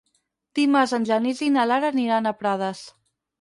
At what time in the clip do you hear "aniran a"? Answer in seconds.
1.97-2.33